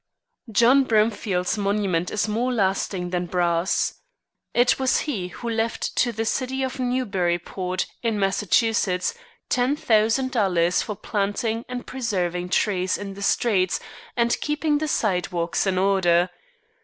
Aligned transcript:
John 0.51 0.85
Bromfield's 0.85 1.59
monument 1.59 2.09
is 2.09 2.27
more 2.27 2.51
lasting 2.51 3.11
than 3.11 3.27
brass. 3.27 3.99
It 4.51 4.79
was 4.79 5.01
he 5.01 5.27
who 5.27 5.47
left 5.47 5.95
to 5.97 6.11
the 6.11 6.25
city 6.25 6.63
of 6.63 6.79
Newburyport, 6.79 7.85
in 8.01 8.19
Massachusetts, 8.19 9.13
ten 9.47 9.75
thousand 9.75 10.31
dollars 10.31 10.81
for 10.81 10.95
planting 10.95 11.65
and 11.69 11.85
preserving 11.85 12.49
trees 12.49 12.97
in 12.97 13.13
the 13.13 13.21
streets, 13.21 13.79
and 14.17 14.41
keeping 14.41 14.79
the 14.79 14.87
sidewalks 14.87 15.67
in 15.67 15.77
order. 15.77 16.31